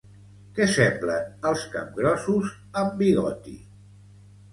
Què 0.59 0.65
semblen 0.75 1.27
els 1.49 1.65
capgrossos 1.75 2.55
amb 2.81 2.97
bigoti? 3.03 3.55